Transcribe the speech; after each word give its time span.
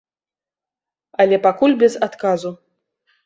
Але 1.25 1.39
пакуль 1.45 1.77
без 1.83 1.97
адказу. 2.09 2.55